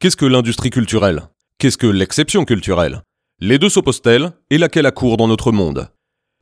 [0.00, 1.22] Qu'est-ce que l'industrie culturelle?
[1.58, 3.02] Qu'est-ce que l'exception culturelle?
[3.40, 4.30] Les deux s'opposent-elles?
[4.48, 5.88] Et laquelle accourt dans notre monde?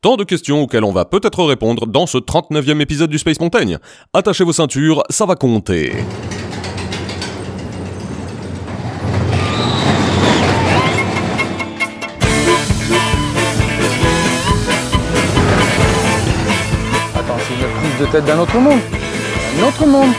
[0.02, 3.78] Tant de questions auxquelles on va peut-être répondre dans ce 39e épisode du Space Montaigne.
[4.12, 5.90] Attachez vos ceintures, ça va compter.
[17.14, 18.80] Attends, c'est une prise de tête d'un autre monde.
[19.58, 20.12] Un autre monde.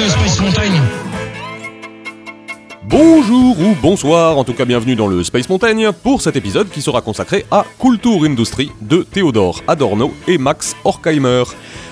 [0.00, 0.72] Mountain
[2.84, 6.80] Bonjour ou bonsoir, en tout cas bienvenue dans le Space Montaigne pour cet épisode qui
[6.80, 11.42] sera consacré à Kultur Industrie de Théodore Adorno et Max Horkheimer.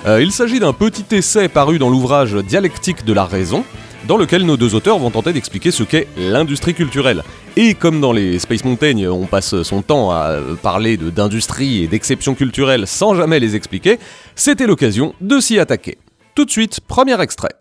[0.07, 3.63] Euh, il s'agit d'un petit essai paru dans l'ouvrage Dialectique de la raison,
[4.07, 7.21] dans lequel nos deux auteurs vont tenter d'expliquer ce qu'est l'industrie culturelle.
[7.57, 12.33] Et comme dans les Space Mountain, on passe son temps à parler d'industrie et d'exceptions
[12.33, 13.99] culturelles sans jamais les expliquer,
[14.33, 15.99] c'était l'occasion de s'y attaquer.
[16.33, 17.58] Tout de suite, premier extrait.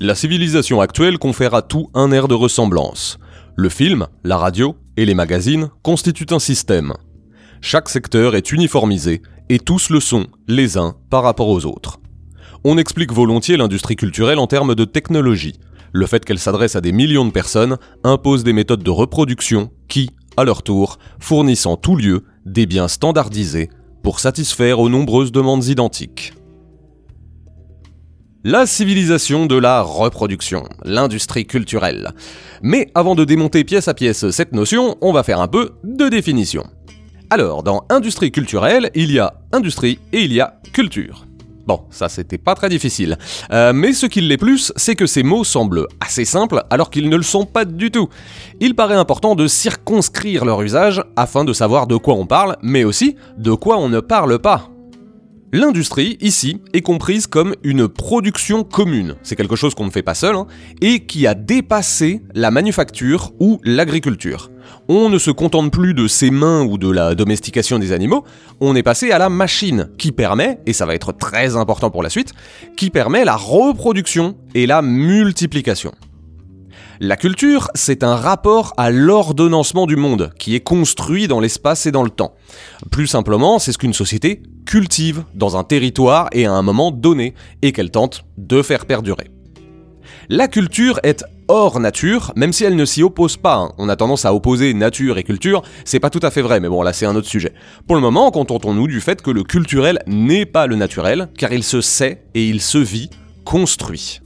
[0.00, 3.18] La civilisation actuelle confère à tout un air de ressemblance.
[3.54, 6.94] Le film, la radio et les magazines constituent un système.
[7.60, 12.00] Chaque secteur est uniformisé et tous le sont, les uns par rapport aux autres.
[12.64, 15.60] On explique volontiers l'industrie culturelle en termes de technologie.
[15.92, 20.10] Le fait qu'elle s'adresse à des millions de personnes impose des méthodes de reproduction qui,
[20.38, 23.68] à leur tour, fournissent en tout lieu des biens standardisés
[24.02, 26.32] pour satisfaire aux nombreuses demandes identiques.
[28.44, 32.10] La civilisation de la reproduction, l'industrie culturelle.
[32.60, 36.08] Mais avant de démonter pièce à pièce cette notion, on va faire un peu de
[36.08, 36.64] définition.
[37.30, 41.24] Alors, dans industrie culturelle, il y a industrie et il y a culture.
[41.68, 43.16] Bon, ça c'était pas très difficile.
[43.52, 47.08] Euh, mais ce qui l'est plus, c'est que ces mots semblent assez simples alors qu'ils
[47.08, 48.08] ne le sont pas du tout.
[48.58, 52.82] Il paraît important de circonscrire leur usage afin de savoir de quoi on parle, mais
[52.82, 54.71] aussi de quoi on ne parle pas.
[55.54, 60.14] L'industrie, ici, est comprise comme une production commune, c'est quelque chose qu'on ne fait pas
[60.14, 60.46] seul, hein,
[60.80, 64.50] et qui a dépassé la manufacture ou l'agriculture.
[64.88, 68.24] On ne se contente plus de ses mains ou de la domestication des animaux,
[68.60, 72.02] on est passé à la machine, qui permet, et ça va être très important pour
[72.02, 72.32] la suite,
[72.74, 75.92] qui permet la reproduction et la multiplication.
[77.00, 81.92] La culture, c'est un rapport à l'ordonnancement du monde, qui est construit dans l'espace et
[81.92, 82.34] dans le temps.
[82.90, 87.34] Plus simplement, c'est ce qu'une société cultive dans un territoire et à un moment donné,
[87.62, 89.28] et qu'elle tente de faire perdurer.
[90.28, 93.56] La culture est hors nature, même si elle ne s'y oppose pas.
[93.56, 93.72] hein.
[93.78, 96.68] On a tendance à opposer nature et culture, c'est pas tout à fait vrai, mais
[96.68, 97.52] bon là c'est un autre sujet.
[97.86, 101.64] Pour le moment, contentons-nous du fait que le culturel n'est pas le naturel, car il
[101.64, 103.10] se sait et il se vit
[103.44, 104.20] construit.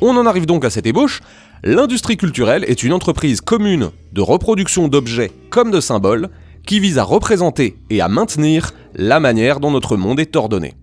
[0.00, 1.20] On en arrive donc à cette ébauche.
[1.68, 6.28] L'industrie culturelle est une entreprise commune de reproduction d'objets comme de symboles
[6.64, 10.74] qui vise à représenter et à maintenir la manière dont notre monde est ordonné.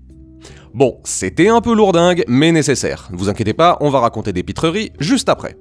[0.74, 3.08] Bon, c'était un peu lourdingue, mais nécessaire.
[3.14, 5.56] Ne vous inquiétez pas, on va raconter des pitreries juste après.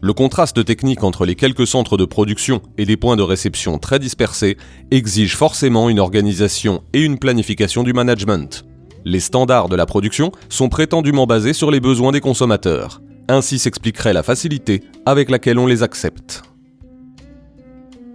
[0.00, 4.00] Le contraste technique entre les quelques centres de production et des points de réception très
[4.00, 4.56] dispersés
[4.90, 8.64] exige forcément une organisation et une planification du management.
[9.04, 13.00] Les standards de la production sont prétendument basés sur les besoins des consommateurs.
[13.28, 16.42] Ainsi s'expliquerait la facilité avec laquelle on les accepte.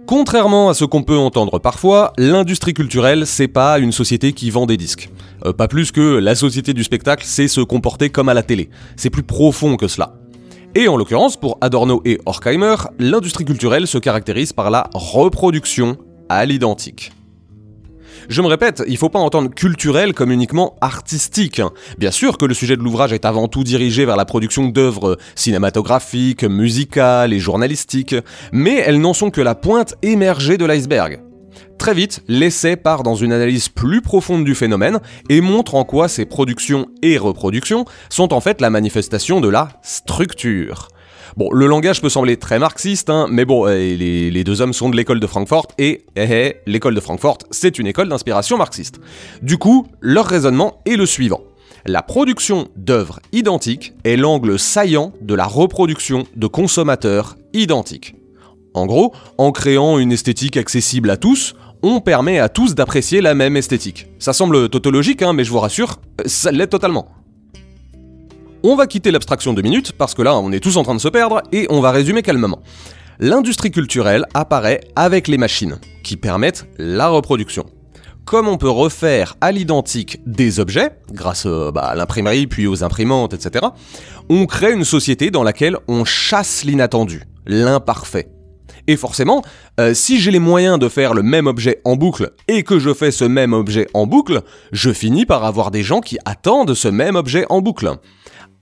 [0.06, 4.66] Contrairement à ce qu'on peut entendre parfois, l'industrie culturelle, c'est pas une société qui vend
[4.66, 5.10] des disques.
[5.46, 8.68] Euh, pas plus que la société du spectacle sait se comporter comme à la télé.
[8.96, 10.14] C'est plus profond que cela.
[10.74, 15.98] Et en l'occurrence, pour Adorno et Horkheimer, l'industrie culturelle se caractérise par la reproduction
[16.28, 17.12] à l'identique.
[18.28, 21.60] Je me répète, il faut pas entendre culturel comme uniquement artistique.
[21.98, 25.18] Bien sûr que le sujet de l'ouvrage est avant tout dirigé vers la production d'œuvres
[25.34, 28.16] cinématographiques, musicales et journalistiques,
[28.52, 31.20] mais elles n'en sont que la pointe émergée de l'iceberg.
[31.78, 36.06] Très vite, l'essai part dans une analyse plus profonde du phénomène et montre en quoi
[36.06, 40.88] ces productions et reproductions sont en fait la manifestation de la structure.
[41.36, 44.90] Bon, le langage peut sembler très marxiste, hein, mais bon, les, les deux hommes sont
[44.90, 49.00] de l'école de Francfort, et eh, eh, l'école de Francfort, c'est une école d'inspiration marxiste.
[49.40, 51.40] Du coup, leur raisonnement est le suivant.
[51.86, 58.14] La production d'œuvres identiques est l'angle saillant de la reproduction de consommateurs identiques.
[58.74, 63.34] En gros, en créant une esthétique accessible à tous, on permet à tous d'apprécier la
[63.34, 64.06] même esthétique.
[64.18, 67.08] Ça semble tautologique, hein, mais je vous rassure, euh, ça l'est totalement.
[68.64, 71.00] On va quitter l'abstraction deux minutes, parce que là, on est tous en train de
[71.00, 72.60] se perdre, et on va résumer calmement.
[73.18, 77.66] L'industrie culturelle apparaît avec les machines, qui permettent la reproduction.
[78.24, 82.84] comme on peut refaire à l'identique des objets, grâce euh, bah, à l'imprimerie puis aux
[82.84, 83.66] imprimantes, etc.,
[84.28, 88.28] on crée une société dans laquelle on chasse l'inattendu, l'imparfait.
[88.86, 89.42] Et forcément,
[89.80, 92.94] euh, si j'ai les moyens de faire le même objet en boucle et que je
[92.94, 96.88] fais ce même objet en boucle, je finis par avoir des gens qui attendent ce
[96.88, 97.96] même objet en boucle.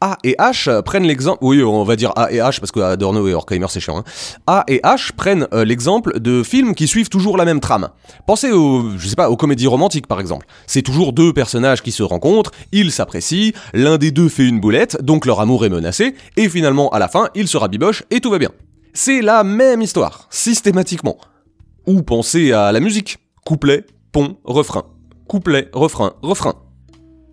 [0.00, 3.26] A et H prennent l'exemple, oui, on va dire A et H parce que Adorno
[3.29, 3.99] et Horkheimer c'est chiant.
[3.99, 4.05] Hein.
[4.47, 7.91] A et H prennent euh, l'exemple de films qui suivent toujours la même trame.
[8.26, 10.47] Pensez aux, je sais pas, aux comédies romantiques par exemple.
[10.67, 15.02] C'est toujours deux personnages qui se rencontrent, ils s'apprécient, l'un des deux fait une boulette,
[15.02, 18.31] donc leur amour est menacé, et finalement à la fin ils se rabibochent et tout
[18.31, 18.50] va bien.
[18.94, 21.19] C'est la même histoire, systématiquement.
[21.87, 23.19] Ou pensez à la musique.
[23.44, 24.85] Couplet, pont, refrain.
[25.29, 26.55] Couplet, refrain, refrain.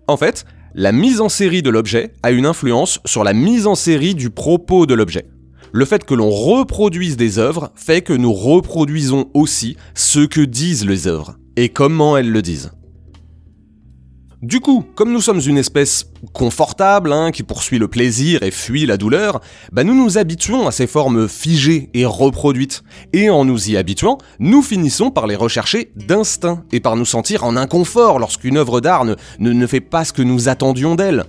[0.06, 0.44] En fait,
[0.74, 4.30] la mise en série de l'objet a une influence sur la mise en série du
[4.30, 5.26] propos de l'objet.
[5.72, 10.86] Le fait que l'on reproduise des œuvres fait que nous reproduisons aussi ce que disent
[10.86, 12.70] les œuvres et comment elles le disent.
[14.42, 18.86] Du coup, comme nous sommes une espèce confortable, hein, qui poursuit le plaisir et fuit
[18.86, 19.40] la douleur,
[19.72, 22.84] bah nous nous habituons à ces formes figées et reproduites.
[23.12, 27.42] Et en nous y habituant, nous finissons par les rechercher d'instinct et par nous sentir
[27.42, 29.04] en inconfort lorsqu'une œuvre d'art
[29.40, 31.24] ne, fait pas ce que nous attendions d'elle.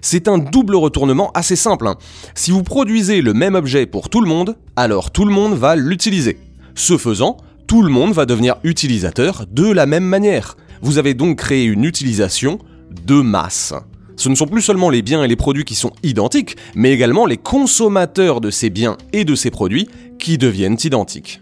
[0.00, 1.86] C'est un double retournement assez simple.
[1.86, 1.96] Hein.
[2.34, 5.76] Si vous produisez le même objet pour tout le monde, alors tout le monde va
[5.76, 6.40] l'utiliser.
[6.74, 7.36] Ce faisant,
[7.68, 10.56] tout le monde va devenir utilisateur de la même manière.
[10.82, 12.58] Vous avez donc créé une utilisation
[13.06, 13.74] de masse.
[14.16, 17.24] Ce ne sont plus seulement les biens et les produits qui sont identiques, mais également
[17.26, 19.88] les consommateurs de ces biens et de ces produits
[20.18, 21.40] qui deviennent identiques.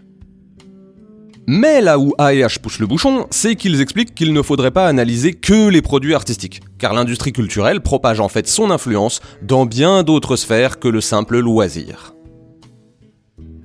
[1.49, 5.33] Mais là où AEH pousse le bouchon, c'est qu'ils expliquent qu'il ne faudrait pas analyser
[5.33, 10.35] que les produits artistiques, car l'industrie culturelle propage en fait son influence dans bien d'autres
[10.35, 12.13] sphères que le simple loisir.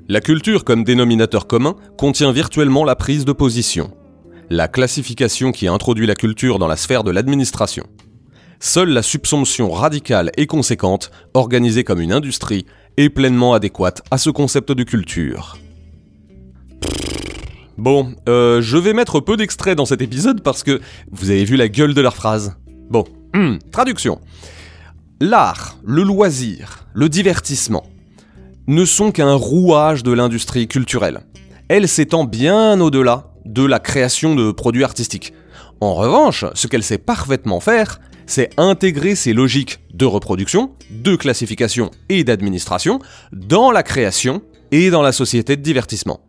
[0.09, 3.91] La culture comme dénominateur commun contient virtuellement la prise de position,
[4.53, 7.85] la classification qui introduit la culture dans la sphère de l'administration.
[8.61, 12.67] Seule la subsomption radicale et conséquente, organisée comme une industrie,
[12.99, 15.57] est pleinement adéquate à ce concept de culture.
[17.79, 21.57] Bon, euh, je vais mettre peu d'extraits dans cet épisode parce que vous avez vu
[21.57, 22.55] la gueule de leur phrase.
[22.91, 23.05] Bon,
[23.35, 24.21] hum, traduction.
[25.19, 27.87] L'art, le loisir, le divertissement
[28.67, 31.21] ne sont qu'un rouage de l'industrie culturelle.
[31.69, 35.33] Elle s'étend bien au-delà de la création de produits artistiques.
[35.81, 41.91] En revanche, ce qu'elle sait parfaitement faire, c'est intégrer ces logiques de reproduction, de classification
[42.09, 43.01] et d'administration
[43.33, 46.21] dans la création et dans la société de divertissement.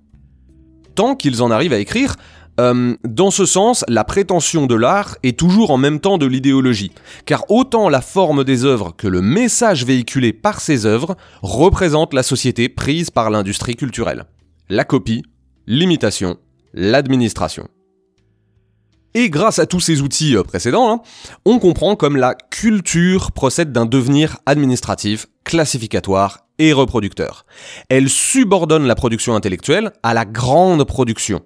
[0.96, 2.16] Tant qu'ils en arrivent à écrire,
[2.60, 6.92] euh, dans ce sens, la prétention de l'art est toujours en même temps de l'idéologie,
[7.26, 12.22] car autant la forme des œuvres que le message véhiculé par ces œuvres représente la
[12.22, 14.26] société prise par l'industrie culturelle.
[14.70, 15.24] La copie,
[15.66, 16.38] l'imitation
[16.74, 17.68] l'administration.
[19.16, 21.02] Et grâce à tous ces outils euh, précédents, hein,
[21.46, 27.46] on comprend comme la culture procède d'un devenir administratif, classificatoire et reproducteur.
[27.90, 31.44] Elle subordonne la production intellectuelle à la grande production,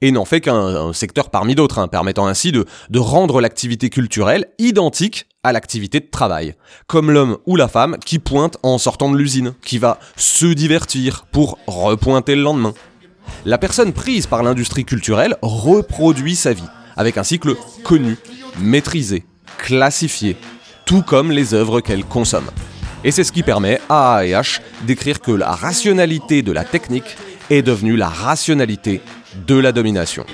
[0.00, 4.46] et n'en fait qu'un secteur parmi d'autres, hein, permettant ainsi de, de rendre l'activité culturelle
[4.58, 6.54] identique à l'activité de travail,
[6.86, 11.26] comme l'homme ou la femme qui pointe en sortant de l'usine, qui va se divertir
[11.32, 12.74] pour repointer le lendemain
[13.44, 17.54] la personne prise par l'industrie culturelle reproduit sa vie, avec un cycle
[17.84, 18.16] connu,
[18.58, 19.24] maîtrisé,
[19.58, 20.36] classifié,
[20.84, 22.50] tout comme les œuvres qu'elle consomme.
[23.02, 27.16] Et c'est ce qui permet à AEH d'écrire que la rationalité de la technique
[27.48, 29.00] est devenue la rationalité
[29.46, 30.26] de la domination.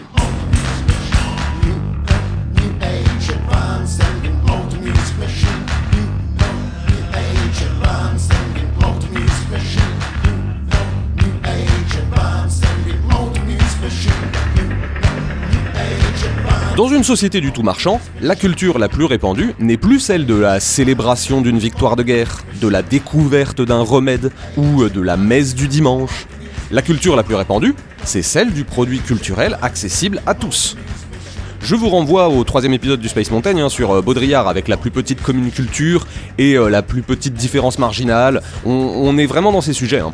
[16.76, 20.35] Dans une société du tout marchand, la culture la plus répandue n'est plus celle de
[20.35, 25.54] la célébration d'une victoire de guerre, de la découverte d'un remède ou de la messe
[25.54, 26.26] du dimanche.
[26.71, 30.76] La culture la plus répandue, c'est celle du produit culturel accessible à tous.
[31.62, 34.76] Je vous renvoie au troisième épisode du Space Mountain hein, sur euh, Baudrillard avec la
[34.76, 36.06] plus petite commune culture
[36.37, 38.42] et euh, la plus petite différence marginale.
[38.66, 40.00] On, est vraiment dans ces sujets.
[40.00, 40.12] Hein.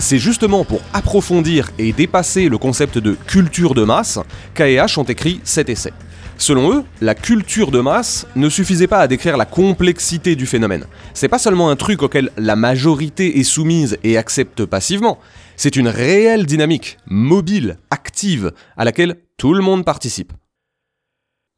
[0.00, 4.18] C'est justement pour approfondir et dépasser le concept de culture de masse
[4.54, 5.92] qu'AEH ont écrit cet essai.
[6.38, 10.86] Selon eux, la culture de masse ne suffisait pas à décrire la complexité du phénomène.
[11.12, 15.18] C'est pas seulement un truc auquel la majorité est soumise et accepte passivement,
[15.56, 20.32] c'est une réelle dynamique, mobile, active, à laquelle tout le monde participe.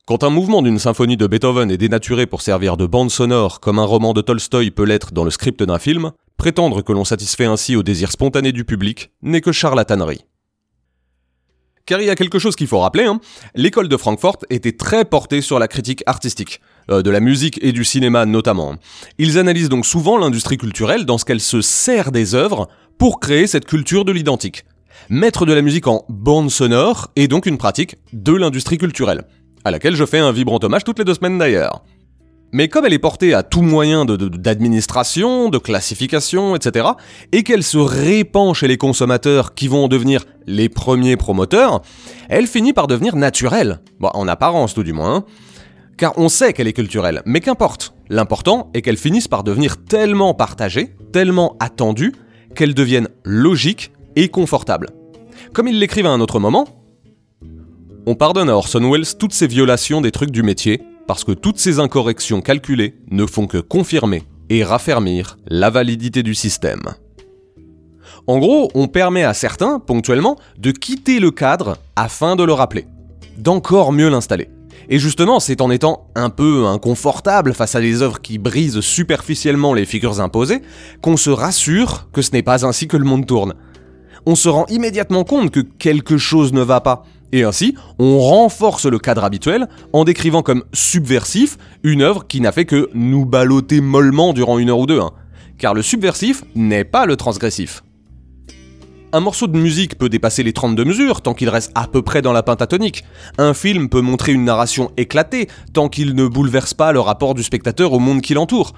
[0.05, 3.79] Quand un mouvement d'une symphonie de Beethoven est dénaturé pour servir de bande sonore comme
[3.79, 7.45] un roman de Tolstoï peut l'être dans le script d'un film, prétendre que l'on satisfait
[7.45, 10.25] ainsi au désir spontané du public n'est que charlatanerie.
[11.85, 13.21] Car il y a quelque chose qu'il faut rappeler, hein.
[13.55, 16.61] l'école de Francfort était très portée sur la critique artistique,
[16.91, 18.77] euh, de la musique et du cinéma notamment.
[19.19, 23.49] Ils analysent donc souvent l'industrie culturelle dans ce qu'elle se sert des œuvres pour créer
[23.49, 24.65] cette culture de l'identique.
[25.09, 29.25] Mettre de la musique en bande sonore est donc une pratique de l'industrie culturelle,
[29.65, 31.83] à laquelle je fais un vibrant hommage toutes les deux semaines d'ailleurs.
[32.55, 36.87] Mais comme elle est portée à tout moyen d'administration, de, classification, etc.,
[37.33, 41.81] et qu'elle se répand chez les consommateurs qui vont en devenir les premiers promoteurs,
[42.29, 43.81] elle finit par devenir naturelle.
[44.03, 45.17] En apparence tout du moins.
[45.17, 45.25] Hein.
[45.97, 47.95] Car on sait qu'elle est culturelle, mais qu'importe.
[48.11, 52.13] L'important est qu'elle finisse par devenir tellement partagée, tellement attendue,
[52.55, 54.91] qu'elle devienne logique et confortable.
[55.55, 56.67] Comme ils l'écrivent à un autre moment,
[58.05, 61.59] on pardonne à Orson Welles toutes ces violations des trucs du métier, parce que toutes
[61.59, 66.83] ces incorrections calculées ne font que confirmer et raffermir la validité du système.
[68.27, 72.87] En gros, on permet à certains, ponctuellement, de quitter le cadre afin de le rappeler,
[73.37, 74.49] d'encore mieux l'installer.
[74.89, 79.75] Et justement, c'est en étant un peu inconfortable face à des œuvres qui brisent superficiellement
[79.75, 80.63] les figures imposées
[81.01, 83.55] qu'on se rassure que ce n'est pas ainsi que le monde tourne.
[84.27, 88.85] On se rend immédiatement compte que quelque chose ne va pas, et ainsi, on renforce
[88.85, 93.81] le cadre habituel en décrivant comme subversif une œuvre qui n'a fait que nous balloter
[93.81, 95.01] mollement durant une heure ou deux.
[95.01, 95.13] Hein.
[95.57, 97.83] Car le subversif n'est pas le transgressif.
[99.15, 102.23] Un morceau de musique peut dépasser les 32 mesures tant qu'il reste à peu près
[102.23, 103.05] dans la pentatonique.
[103.39, 107.43] Un film peut montrer une narration éclatée tant qu'il ne bouleverse pas le rapport du
[107.43, 108.73] spectateur au monde qui l'entoure.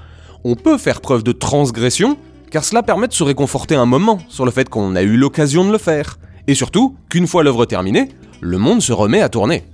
[0.44, 2.18] On peut faire preuve de transgression
[2.50, 5.64] car cela permet de se réconforter un moment sur le fait qu'on a eu l'occasion
[5.64, 6.18] de le faire.
[6.46, 8.10] Et surtout, qu'une fois l'œuvre terminée,
[8.44, 9.64] le monde se remet à tourner.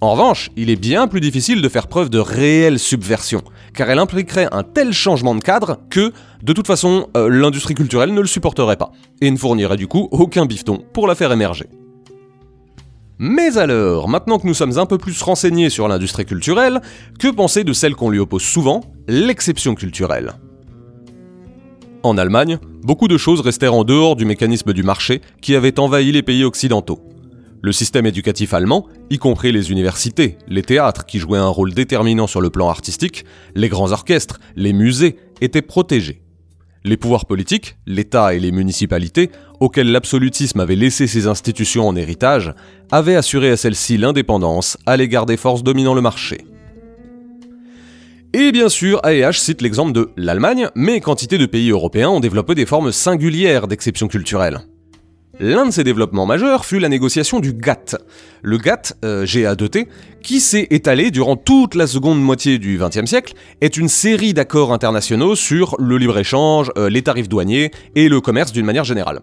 [0.00, 3.42] En revanche, il est bien plus difficile de faire preuve de réelle subversion,
[3.74, 6.12] car elle impliquerait un tel changement de cadre que,
[6.42, 10.08] de toute façon, euh, l'industrie culturelle ne le supporterait pas, et ne fournirait du coup
[10.10, 11.66] aucun bifton pour la faire émerger.
[13.18, 16.80] Mais alors, maintenant que nous sommes un peu plus renseignés sur l'industrie culturelle,
[17.18, 20.32] que penser de celle qu'on lui oppose souvent, l'exception culturelle?
[22.04, 26.12] En Allemagne, beaucoup de choses restèrent en dehors du mécanisme du marché qui avait envahi
[26.12, 27.00] les pays occidentaux.
[27.60, 32.28] Le système éducatif allemand, y compris les universités, les théâtres qui jouaient un rôle déterminant
[32.28, 33.24] sur le plan artistique,
[33.56, 36.22] les grands orchestres, les musées, étaient protégés.
[36.84, 42.54] Les pouvoirs politiques, l'État et les municipalités, auxquels l'absolutisme avait laissé ses institutions en héritage,
[42.92, 46.46] avaient assuré à celles-ci l'indépendance à l'égard des forces dominant le marché.
[48.34, 52.54] Et bien sûr, AEH cite l'exemple de l'Allemagne, mais quantité de pays européens ont développé
[52.54, 54.60] des formes singulières d'exception culturelle.
[55.40, 57.96] L'un de ces développements majeurs fut la négociation du GATT.
[58.42, 59.86] Le GATT, euh, GA2T,
[60.20, 64.72] qui s'est étalé durant toute la seconde moitié du XXe siècle, est une série d'accords
[64.72, 69.20] internationaux sur le libre-échange, euh, les tarifs douaniers et le commerce d'une manière générale.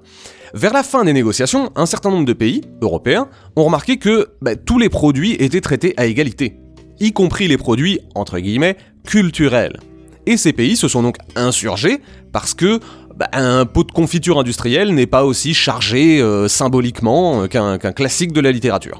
[0.54, 4.56] Vers la fin des négociations, un certain nombre de pays, européens, ont remarqué que bah,
[4.56, 6.56] tous les produits étaient traités à égalité,
[7.02, 9.82] y compris les produits, entre guillemets, culturels.
[10.28, 12.00] Et ces pays se sont donc insurgés
[12.32, 12.80] parce que
[13.16, 18.34] bah, un pot de confiture industrielle n'est pas aussi chargé euh, symboliquement euh, qu'un classique
[18.34, 19.00] de la littérature.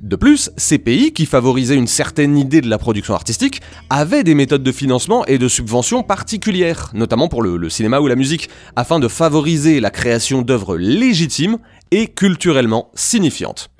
[0.00, 4.34] De plus, ces pays qui favorisaient une certaine idée de la production artistique avaient des
[4.34, 8.98] méthodes de financement et de subvention particulières, notamment pour le, cinéma ou la musique, afin
[8.98, 11.58] de favoriser la création d'œuvres légitimes
[11.92, 13.70] et culturellement signifiantes.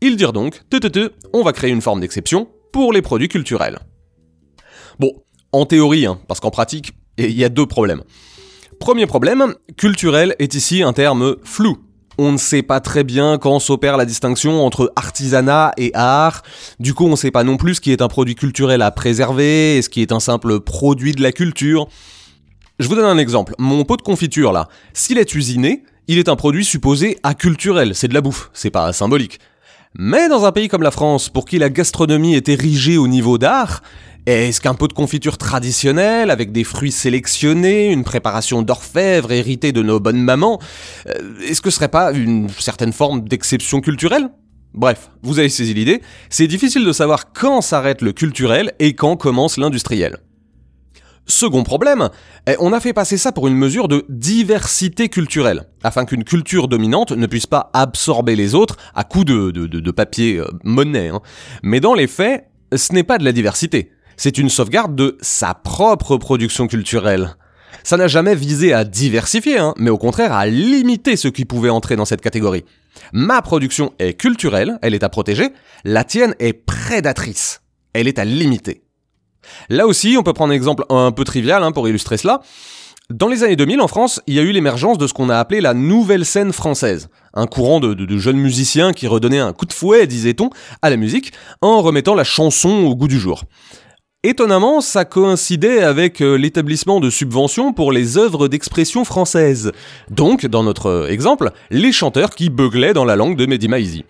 [0.00, 0.62] Ils dirent donc,
[1.32, 3.80] on va créer une forme d'exception pour les produits culturels.
[5.00, 5.10] Bon,
[5.50, 8.02] en théorie, hein, parce qu'en pratique, il y a deux problèmes.
[8.82, 11.78] Premier problème, culturel est ici un terme flou.
[12.18, 16.42] On ne sait pas très bien quand s'opère la distinction entre artisanat et art.
[16.80, 18.90] Du coup, on ne sait pas non plus ce qui est un produit culturel à
[18.90, 21.86] préserver et ce qui est un simple produit de la culture.
[22.80, 23.54] Je vous donne un exemple.
[23.56, 27.94] Mon pot de confiture là, s'il est usiné, il est un produit supposé culturel.
[27.94, 29.38] c'est de la bouffe, c'est pas symbolique.
[29.96, 33.38] Mais dans un pays comme la France, pour qui la gastronomie est érigée au niveau
[33.38, 33.82] d'art,
[34.26, 39.82] est-ce qu'un pot de confiture traditionnel, avec des fruits sélectionnés, une préparation d'orfèvre héritée de
[39.82, 40.60] nos bonnes mamans,
[41.08, 44.30] euh, est-ce que ce serait pas une certaine forme d'exception culturelle?
[44.74, 49.16] Bref, vous avez saisi l'idée, c'est difficile de savoir quand s'arrête le culturel et quand
[49.16, 50.18] commence l'industriel.
[51.26, 52.08] Second problème,
[52.46, 56.68] eh, on a fait passer ça pour une mesure de diversité culturelle, afin qu'une culture
[56.68, 61.08] dominante ne puisse pas absorber les autres à coups de, papier euh, monnaie.
[61.08, 61.20] Hein.
[61.62, 65.54] Mais dans les faits, ce n'est pas de la diversité c'est une sauvegarde de sa
[65.54, 67.36] propre production culturelle.
[67.84, 71.70] Ça n'a jamais visé à diversifier, hein, mais au contraire à limiter ce qui pouvait
[71.70, 72.64] entrer dans cette catégorie.
[73.12, 75.50] Ma production est culturelle, elle est à protéger,
[75.84, 78.82] la tienne est prédatrice, elle est à limiter.
[79.68, 82.40] Là aussi, on peut prendre un exemple un peu trivial hein, pour illustrer cela.
[83.10, 85.36] Dans les années 2000, en France, il y a eu l'émergence de ce qu'on a
[85.36, 87.08] appelé la nouvelle scène française.
[87.34, 90.50] Un courant de, de jeunes musiciens qui redonnaient un coup de fouet, disait-on,
[90.80, 93.42] à la musique, en remettant la chanson au goût du jour.
[94.24, 99.72] Étonnamment, ça coïncidait avec euh, l'établissement de subventions pour les œuvres d'expression française.
[100.10, 104.04] Donc, dans notre exemple, les chanteurs qui beuglaient dans la langue de Mehdi Maizi.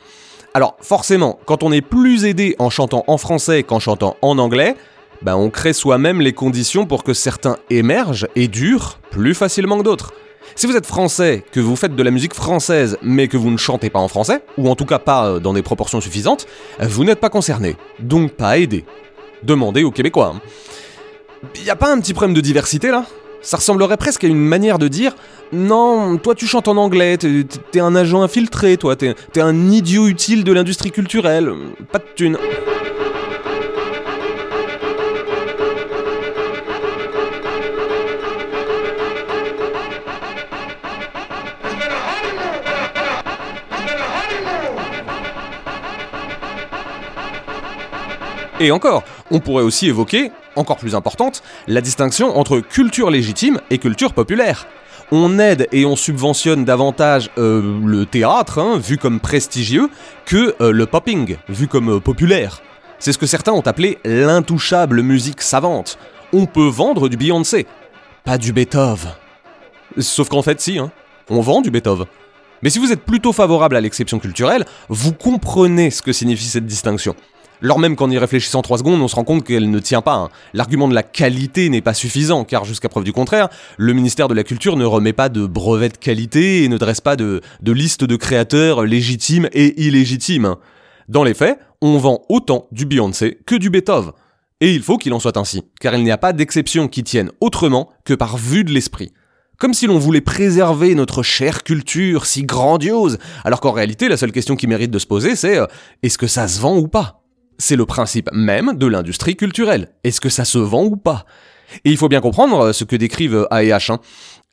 [0.53, 4.77] Alors, forcément, quand on est plus aidé en chantant en français qu'en chantant en anglais,
[5.23, 9.85] ben on crée soi-même les conditions pour que certains émergent et durent plus facilement que
[9.85, 10.13] d'autres.
[10.57, 13.57] Si vous êtes français, que vous faites de la musique française, mais que vous ne
[13.57, 16.47] chantez pas en français, ou en tout cas pas euh, dans des proportions suffisantes,
[16.81, 18.85] vous n'êtes pas concerné, donc pas aidé.
[19.43, 20.35] Demandez aux Québécois.
[20.37, 20.41] Hein.
[21.65, 23.05] Y a pas un petit problème de diversité là?
[23.41, 25.15] Ça ressemblerait presque à une manière de dire
[25.53, 30.45] Non, toi tu chantes en anglais, t'es un agent infiltré, toi, t'es un idiot utile
[30.45, 31.53] de l'industrie culturelle,
[31.91, 32.39] pas de thunes.
[48.63, 49.03] Et encore,
[49.33, 54.69] on pourrait aussi évoquer, encore plus importante, la distinction entre culture légitime et culture populaire.
[55.11, 59.91] On aide et on subventionne davantage euh, le théâtre, hein, vu comme prestigieux,
[60.27, 62.63] que euh, le popping, vu comme euh, populaire.
[63.01, 65.99] C'est ce que certains ont appelé l'intouchable musique savante.
[66.33, 67.67] On peut vendre du Beyoncé,
[68.25, 69.11] pas du Beethoven.
[69.99, 70.93] Sauf qu'en fait, si, hein,
[71.29, 72.07] on vend du Beethoven.
[72.63, 76.65] Mais si vous êtes plutôt favorable à l'exception culturelle, vous comprenez ce que signifie cette
[76.65, 77.17] distinction.
[77.63, 80.17] Lors même qu'en y réfléchissant 3 secondes, on se rend compte qu'elle ne tient pas.
[80.17, 80.31] Hein.
[80.53, 84.35] L'argument de la qualité n'est pas suffisant, car jusqu'à preuve du contraire, le ministère de
[84.35, 88.03] la Culture ne remet pas de brevet de qualité et ne dresse pas de, liste
[88.03, 90.57] de créateurs légitimes et illégitimes.
[91.09, 94.11] Dans les faits, on vend autant du Beyoncé que du Beethoven.
[94.61, 97.31] Et il faut qu'il en soit ainsi, car il n'y a pas d'exception qui tienne
[97.41, 99.13] autrement que par vue de l'esprit.
[99.59, 104.33] Comme si l'on voulait préserver notre chère culture si grandiose, alors qu'en réalité la seule
[104.33, 105.67] question qui mérite de se poser c'est euh,
[106.03, 107.22] est-ce que ça se vend ou pas?
[107.63, 109.93] C'est le principe même de l'industrie culturelle.
[110.03, 111.25] Est-ce que ça se vend ou pas?
[111.85, 113.93] Et il faut bien comprendre euh, ce que décrivent A&H.
[113.93, 114.01] Hein.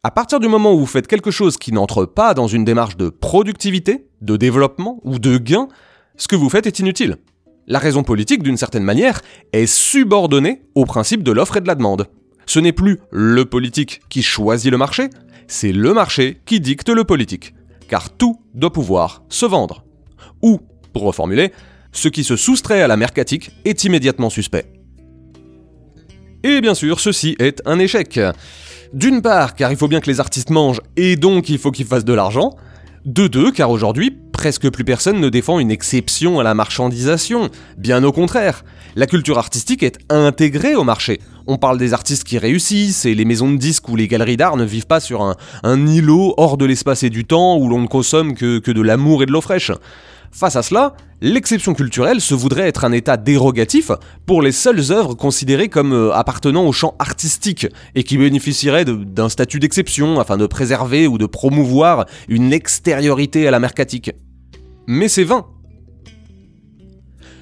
[0.04, 2.98] À partir du moment où vous faites quelque chose qui n'entre pas dans une démarche
[2.98, 5.68] de productivité, de développement ou de gain,
[6.18, 7.18] ce que vous faites est inutile.
[7.66, 9.22] La raison politique, d'une certaine manière,
[9.54, 12.08] est subordonnée au principe de l'offre et de la demande.
[12.46, 15.10] Ce n'est plus le politique qui choisit le marché,
[15.48, 17.56] c'est le marché qui dicte le politique.
[17.88, 19.84] Car tout doit pouvoir se vendre.
[20.44, 20.60] Ou,
[20.94, 21.52] pour reformuler,
[21.92, 24.66] ce qui se soustrait à la mercatique est immédiatement suspect.
[26.44, 28.20] Et bien sûr, ceci est un échec.
[28.94, 31.86] D'une part, car il faut bien que les artistes mangent, et donc il faut qu'ils
[31.86, 32.56] fassent de l'argent.
[33.06, 37.50] De deux, car aujourd'hui, presque plus personne ne défend une exception à la marchandisation.
[37.78, 38.64] Bien au contraire,
[38.96, 41.20] la culture artistique est intégrée au marché.
[41.46, 44.58] On parle des artistes qui réussissent, et les maisons de disques ou les galeries d'art
[44.58, 47.88] ne vivent pas sur un, îlot hors de l'espace et du temps où l'on ne
[47.88, 49.72] consomme que, que de l'amour et de l'eau fraîche.
[50.32, 53.92] Face à cela, l'exception culturelle se voudrait être un état dérogatif
[54.26, 59.30] pour les seules œuvres considérées comme euh, appartenant au champ artistique et qui bénéficieraient d'un
[59.30, 64.12] statut d'exception afin de préserver ou de promouvoir une extériorité à la mercatique.
[64.88, 65.46] Mais c'est vain.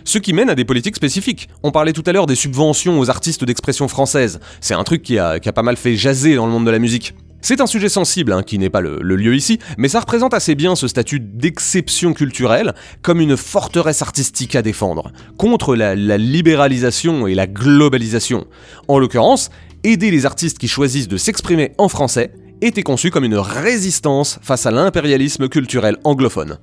[0.04, 1.50] Ce qui mène à des politiques spécifiques.
[1.64, 4.40] On parlait tout à l'heure des subventions aux artistes d'expression française.
[4.62, 6.72] C'est un truc qui a, qui a pas mal fait jaser dans le monde de
[6.72, 7.14] la musique.
[7.48, 10.54] C'est un sujet sensible, hein, qui n'est pas le, lieu ici, mais ça représente assez
[10.54, 17.36] bien ce statut d'exception culturelle comme une forteresse artistique à défendre, contre la, libéralisation et
[17.36, 18.48] la globalisation.
[18.90, 19.50] En l'occurrence,
[19.86, 24.66] aider les artistes qui choisissent de s'exprimer en français était conçu comme une résistance face
[24.66, 26.58] à l'impérialisme culturel anglophone.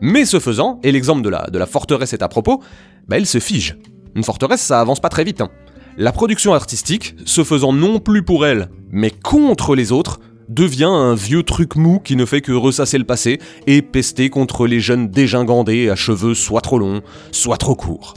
[0.00, 2.62] Mais ce faisant, et l'exemple de la, forteresse est à propos,
[3.06, 3.76] bah elle se fige.
[4.14, 5.42] Une forteresse, ça avance pas très vite.
[5.42, 5.50] Hein
[5.96, 11.14] la production artistique, se faisant non plus pour elle, mais contre les autres, devient un
[11.14, 15.08] vieux truc mou qui ne fait que ressasser le passé et pester contre les jeunes
[15.08, 18.14] dégingandés à cheveux soit trop longs, soit trop courts.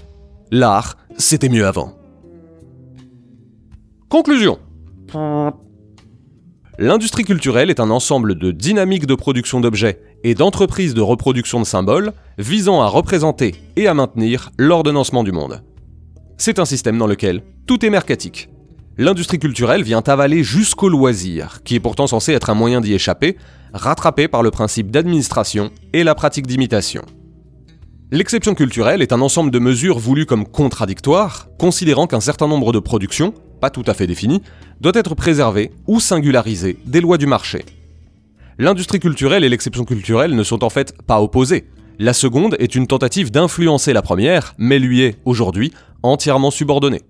[0.52, 1.94] L'art, c'était mieux avant.
[4.10, 4.60] Conclusion.
[6.78, 11.66] L'industrie culturelle est un ensemble de dynamiques de production d'objets et d'entreprises de reproduction de
[11.66, 15.64] symboles visant à représenter et à maintenir l'ordonnancement du monde.
[16.38, 18.50] C'est un système dans lequel tout est mercatique.
[18.98, 23.38] L'industrie culturelle vient avaler jusqu'au loisir, qui est pourtant censé être un moyen d'y échapper,
[23.74, 27.04] rattrapé par le principe d'administration et la pratique d'imitation.
[28.12, 32.80] L'exception culturelle est un ensemble de mesures voulues comme contradictoires, considérant qu'un certain nombre de
[32.80, 34.44] productions, pas tout à fait définies,
[34.80, 37.66] doit être préservé ou singularisé des lois du marché.
[38.60, 41.66] L'industrie culturelle et l'exception culturelle ne sont en fait pas opposées.
[41.98, 45.74] La seconde est une tentative d'influencer la première, mais lui est, aujourd'hui,
[46.04, 47.02] entièrement subordonnée.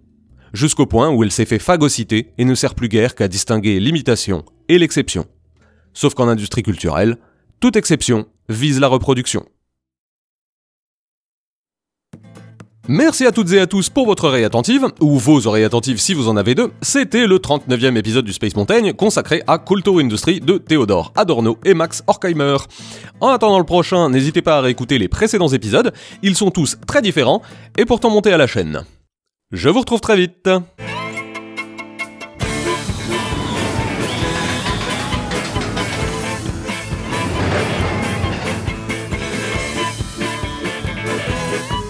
[0.55, 4.43] Jusqu'au point où elle s'est fait phagocyter et ne sert plus guère qu'à distinguer l'imitation
[4.69, 5.25] et l'exception.
[5.93, 7.17] Sauf qu'en industrie culturelle,
[7.59, 9.45] toute exception vise la reproduction.
[12.87, 16.13] Merci à toutes et à tous pour votre oreille attentive, ou vos oreilles attentives si
[16.13, 16.71] vous en avez deux.
[16.83, 21.73] C'était le 39e épisode du Space Montaigne consacré à Culture Industry de Théodore Adorno et
[21.73, 22.57] Max Horkheimer.
[23.21, 27.01] En attendant le prochain, n'hésitez pas à réécouter les précédents épisodes, ils sont tous très
[27.01, 27.41] différents
[27.75, 28.85] et pourtant montés à la chaîne.
[29.55, 30.49] Je vous retrouve très vite.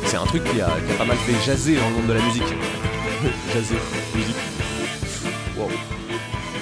[0.05, 0.67] C'est un truc qui a,
[0.99, 2.43] pas mal fait jaser dans le monde de la musique.
[3.53, 3.75] jaser,
[4.15, 4.35] musique.
[5.57, 5.65] Wow.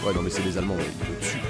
[0.08, 0.76] Ouais, non, mais c'est les Allemands.
[0.76, 1.43] ouais.